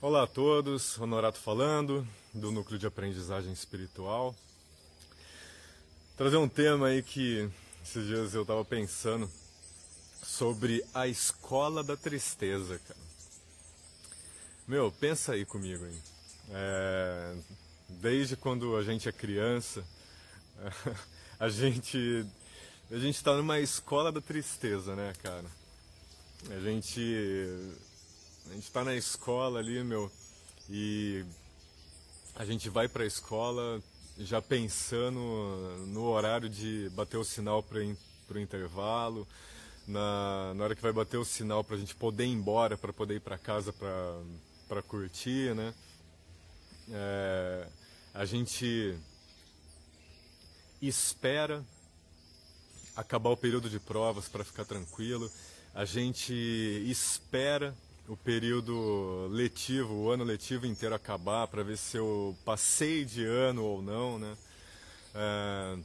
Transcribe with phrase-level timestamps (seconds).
[0.00, 4.32] Olá a todos, Honorato falando, do Núcleo de Aprendizagem Espiritual.
[6.16, 7.50] Trazer um tema aí que
[7.82, 9.28] esses dias eu estava pensando
[10.22, 13.00] sobre a escola da tristeza, cara.
[14.68, 16.02] Meu, pensa aí comigo, hein?
[16.50, 17.34] É,
[17.88, 19.84] desde quando a gente é criança,
[21.40, 22.24] a gente
[22.88, 25.46] a gente está numa escola da tristeza, né, cara?
[26.50, 27.00] A gente
[28.50, 30.10] a gente está na escola ali, meu,
[30.70, 31.22] e
[32.34, 33.82] a gente vai para a escola
[34.18, 35.20] já pensando
[35.88, 39.28] no horário de bater o sinal para o intervalo,
[39.86, 42.92] na, na hora que vai bater o sinal para a gente poder ir embora, para
[42.92, 43.72] poder ir para casa
[44.66, 45.74] para curtir, né?
[46.90, 47.68] É,
[48.14, 48.98] a gente
[50.80, 51.62] espera
[52.96, 55.30] acabar o período de provas para ficar tranquilo,
[55.74, 56.32] a gente
[56.86, 57.74] espera
[58.08, 63.62] o período letivo, o ano letivo inteiro acabar para ver se eu passei de ano
[63.62, 64.36] ou não, né?
[65.14, 65.78] É,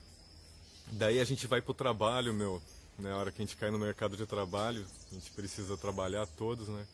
[0.93, 2.61] daí a gente vai para o trabalho, meu,
[2.97, 3.11] né?
[3.11, 6.69] A hora que a gente cai no mercado de trabalho, a gente precisa trabalhar todos,
[6.69, 6.87] né?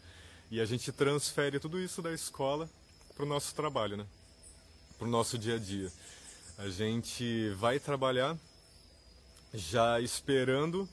[0.50, 2.68] E a gente transfere tudo isso da escola
[3.16, 4.08] para o nosso trabalho, né?
[4.98, 5.92] Para o nosso dia a dia.
[6.58, 8.36] A gente vai trabalhar
[9.54, 10.90] já esperando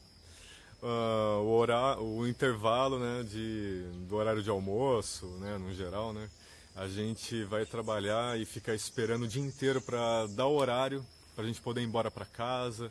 [0.86, 6.30] uh, o, horário, o intervalo né, de, do horário de almoço, né, no geral, né,
[6.76, 11.44] a gente vai trabalhar e ficar esperando o dia inteiro para dar o horário para
[11.44, 12.90] a gente poder ir embora para casa.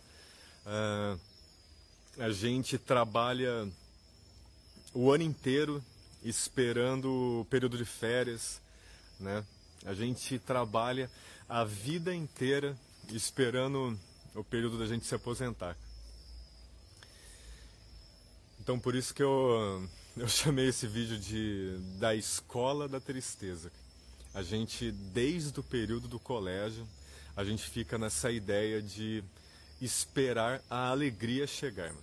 [0.66, 1.19] Uh,
[2.17, 3.67] a gente trabalha
[4.93, 5.83] o ano inteiro
[6.23, 8.61] esperando o período de férias,
[9.19, 9.43] né?
[9.85, 11.09] A gente trabalha
[11.47, 12.75] a vida inteira
[13.09, 13.99] esperando
[14.33, 15.77] o período da gente se aposentar.
[18.66, 23.72] Então por isso que eu, eu chamei esse vídeo de da escola da tristeza.
[24.34, 26.88] A gente, desde o período do colégio,
[27.35, 29.23] a gente fica nessa ideia de
[29.79, 31.94] esperar a alegria chegar.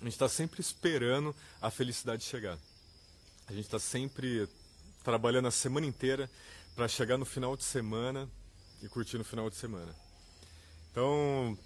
[0.00, 2.58] A gente está sempre esperando a felicidade chegar.
[3.46, 4.48] A gente está sempre
[5.04, 6.28] trabalhando a semana inteira
[6.74, 8.28] para chegar no final de semana
[8.82, 9.94] e curtir no final de semana.
[10.90, 11.56] Então,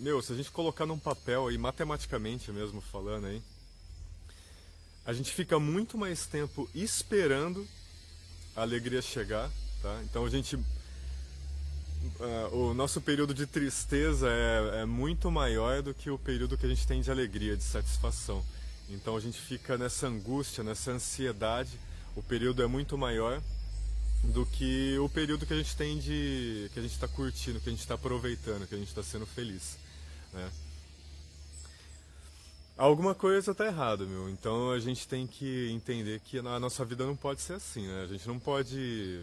[0.00, 3.42] meu, se a gente colocar num papel aí, matematicamente mesmo falando aí,
[5.04, 7.66] a gente fica muito mais tempo esperando
[8.56, 9.50] a alegria chegar,
[9.82, 10.00] tá?
[10.04, 10.56] Então a gente.
[10.56, 16.64] Uh, o nosso período de tristeza é, é muito maior do que o período que
[16.64, 18.42] a gente tem de alegria, de satisfação.
[18.88, 21.78] Então a gente fica nessa angústia, nessa ansiedade.
[22.16, 23.42] O período é muito maior
[24.24, 27.68] do que o período que a gente tem de que a gente está curtindo, que
[27.68, 29.76] a gente está aproveitando, que a gente está sendo feliz.
[30.32, 30.50] Né?
[32.76, 34.28] Alguma coisa está errada, meu.
[34.30, 38.04] Então a gente tem que entender que a nossa vida não pode ser assim, né?
[38.04, 39.22] A gente não pode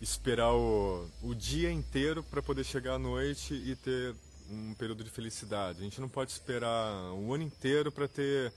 [0.00, 4.14] esperar o, o dia inteiro para poder chegar à noite e ter
[4.50, 5.78] um período de felicidade.
[5.78, 8.52] A gente não pode esperar um ano inteiro para ter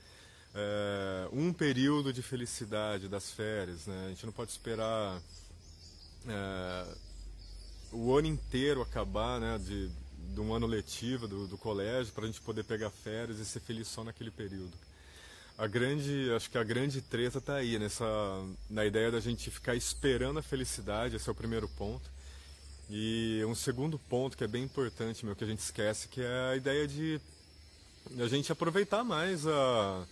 [0.54, 4.06] é, um período de felicidade das férias, né?
[4.06, 5.20] A gente não pode esperar
[6.26, 6.86] é,
[7.92, 9.58] o ano inteiro acabar, né?
[9.58, 9.90] De,
[10.34, 13.60] de um ano letivo do, do colégio para a gente poder pegar férias e ser
[13.60, 14.72] feliz só naquele período.
[15.56, 18.04] A grande, acho que a grande treta está aí nessa,
[18.68, 21.14] na ideia da gente ficar esperando a felicidade.
[21.14, 22.10] Esse é o primeiro ponto.
[22.90, 26.50] E um segundo ponto que é bem importante, meu, que a gente esquece, que é
[26.50, 27.20] a ideia de
[28.18, 30.06] a gente aproveitar mais a,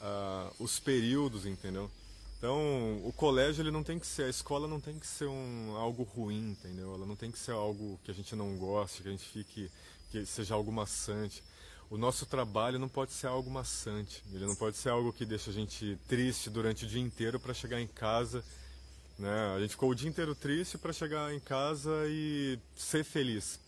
[0.00, 1.90] a, os períodos, entendeu?
[2.40, 5.76] Então, o colégio ele não tem que ser, a escola não tem que ser um,
[5.76, 6.94] algo ruim, entendeu?
[6.94, 9.70] Ela não tem que ser algo que a gente não goste, que a gente fique,
[10.10, 11.44] que seja algo maçante.
[11.90, 15.50] O nosso trabalho não pode ser algo maçante, ele não pode ser algo que deixa
[15.50, 18.42] a gente triste durante o dia inteiro para chegar em casa,
[19.18, 19.54] né?
[19.54, 23.60] A gente ficou o dia inteiro triste para chegar em casa e ser feliz.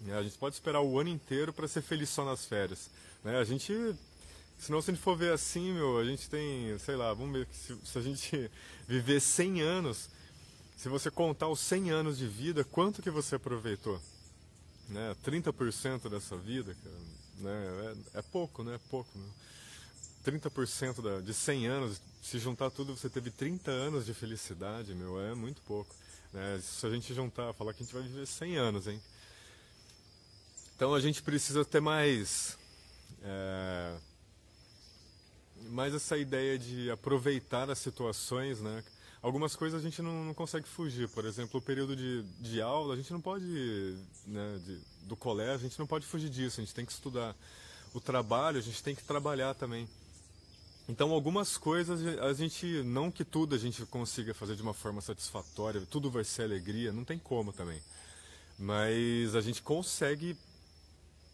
[0.00, 0.16] Né?
[0.16, 2.88] A gente pode esperar o ano inteiro para ser feliz só nas férias,
[3.24, 3.36] né?
[3.36, 3.72] A gente
[4.58, 7.48] Senão, se a gente for ver assim, meu, a gente tem, sei lá, vamos ver
[7.52, 8.50] se, se a gente
[8.88, 10.08] viver 100 anos,
[10.76, 14.00] se você contar os 100 anos de vida, quanto que você aproveitou?
[14.88, 15.14] Né?
[15.24, 16.76] 30% dessa vida,
[17.38, 17.96] né?
[18.14, 18.74] É, é, pouco, né?
[18.74, 19.28] É pouco, meu.
[20.24, 25.20] 30% da, de 100 anos, se juntar tudo, você teve 30 anos de felicidade, meu,
[25.20, 25.94] é muito pouco.
[26.32, 26.60] Né?
[26.62, 29.00] Se a gente juntar, falar que a gente vai viver 100 anos, hein?
[30.74, 32.58] Então a gente precisa ter mais...
[33.22, 33.96] É,
[35.70, 38.82] mais essa ideia de aproveitar as situações, né?
[39.22, 41.08] Algumas coisas a gente não, não consegue fugir.
[41.08, 43.96] Por exemplo, o período de, de aula, a gente não pode,
[44.26, 47.34] né, de, do colégio, a gente não pode fugir disso, a gente tem que estudar.
[47.92, 49.88] O trabalho, a gente tem que trabalhar também.
[50.88, 55.00] Então, algumas coisas, a gente, não que tudo a gente consiga fazer de uma forma
[55.00, 57.80] satisfatória, tudo vai ser alegria, não tem como também.
[58.56, 60.36] Mas a gente consegue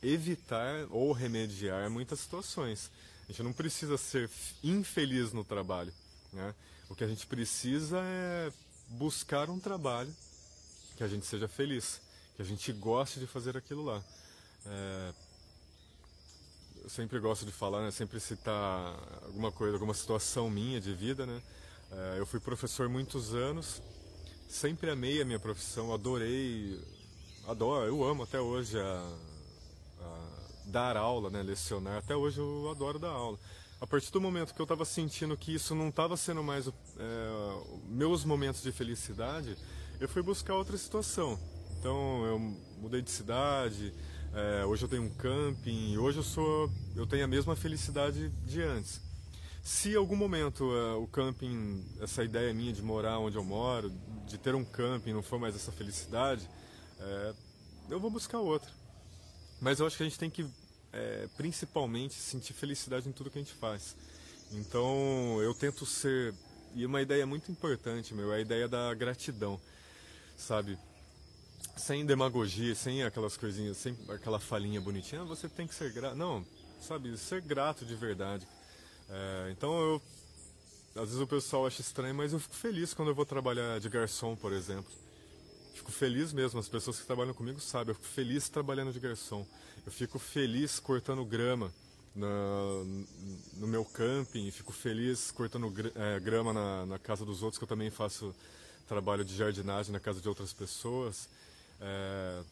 [0.02, 2.90] evitar ou remediar muitas situações.
[3.32, 4.28] A gente não precisa ser
[4.62, 5.90] infeliz no trabalho.
[6.34, 6.54] Né?
[6.90, 8.52] O que a gente precisa é
[8.90, 10.14] buscar um trabalho
[10.98, 11.98] que a gente seja feliz,
[12.36, 14.04] que a gente goste de fazer aquilo lá.
[14.66, 15.14] É,
[16.82, 21.24] eu sempre gosto de falar, né, sempre citar alguma coisa, alguma situação minha de vida,
[21.24, 21.42] né?
[21.90, 23.80] É, eu fui professor muitos anos,
[24.46, 26.78] sempre amei a minha profissão, adorei,
[27.46, 29.18] adoro, eu amo até hoje a,
[30.66, 31.98] dar aula, né, lecionar.
[31.98, 33.38] Até hoje eu adoro dar aula.
[33.80, 36.72] A partir do momento que eu estava sentindo que isso não estava sendo mais é,
[37.88, 39.56] meus momentos de felicidade,
[40.00, 41.38] eu fui buscar outra situação.
[41.78, 42.38] Então eu
[42.78, 43.92] mudei de cidade,
[44.32, 48.62] é, hoje eu tenho um camping, hoje eu sou, eu tenho a mesma felicidade de
[48.62, 49.00] antes.
[49.62, 53.92] Se em algum momento é, o camping, essa ideia minha de morar onde eu moro,
[54.26, 56.48] de ter um camping, não for mais essa felicidade,
[57.00, 57.34] é,
[57.90, 58.70] eu vou buscar outra.
[59.62, 60.46] Mas eu acho que a gente tem que,
[60.92, 63.96] é, principalmente, sentir felicidade em tudo que a gente faz.
[64.52, 66.34] Então eu tento ser,
[66.74, 69.58] e uma ideia muito importante, meu, é a ideia da gratidão,
[70.36, 70.78] sabe?
[71.76, 76.16] sem demagogia, sem aquelas coisinhas, sem aquela falinha bonitinha, ah, você tem que ser grato.
[76.16, 76.44] Não,
[76.80, 78.46] sabe, ser grato de verdade.
[79.08, 80.02] É, então eu.
[80.94, 83.88] Às vezes o pessoal acha estranho, mas eu fico feliz quando eu vou trabalhar de
[83.88, 84.92] garçom, por exemplo.
[85.74, 89.46] Fico feliz mesmo, as pessoas que trabalham comigo sabem, eu fico feliz trabalhando de garçom.
[89.84, 91.72] Eu fico feliz cortando grama
[92.14, 92.26] na,
[93.54, 97.68] no meu camping, fico feliz cortando é, grama na, na casa dos outros, que eu
[97.68, 98.34] também faço
[98.86, 101.28] trabalho de jardinagem na casa de outras pessoas.
[101.80, 102.42] É,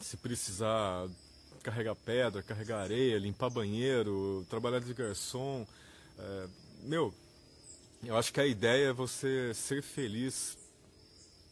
[0.00, 1.08] se precisar
[1.62, 5.66] carregar pedra, carregar areia, limpar banheiro, trabalhar de garçom.
[6.18, 6.46] É,
[6.84, 7.12] meu,
[8.04, 10.56] eu acho que a ideia é você ser feliz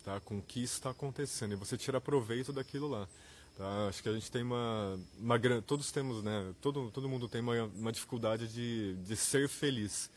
[0.05, 3.08] tá, com o que está acontecendo e você tirar proveito daquilo lá.
[3.56, 3.88] Tá?
[3.88, 6.55] Acho que a gente tem uma, uma todos temos, né?
[6.61, 10.11] Todo, todo mundo tem uma, uma dificuldade de, de ser feliz.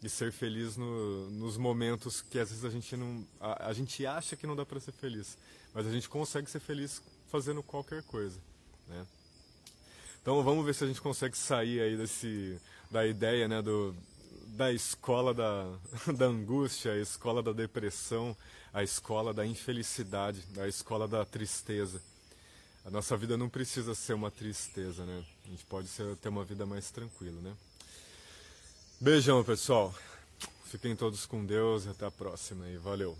[0.00, 3.26] De ser feliz no, nos momentos que às vezes a gente não.
[3.40, 5.36] A, a gente acha que não dá para ser feliz
[5.74, 8.40] mas a gente consegue ser feliz fazendo qualquer coisa,
[8.86, 9.06] né?
[10.20, 12.60] Então vamos ver se a gente consegue sair aí desse
[12.90, 13.94] da ideia, né, do
[14.48, 15.72] da escola da,
[16.16, 18.36] da angústia, a escola da depressão,
[18.78, 22.00] a escola da infelicidade, a escola da tristeza.
[22.84, 25.24] A nossa vida não precisa ser uma tristeza, né?
[25.44, 27.56] A gente pode ser, ter uma vida mais tranquila, né?
[29.00, 29.92] Beijão, pessoal.
[30.66, 33.18] Fiquem todos com Deus e até a próxima e valeu.